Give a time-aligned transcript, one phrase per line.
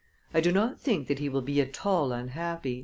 [0.33, 2.79] I do not think that he will be at all unhappy."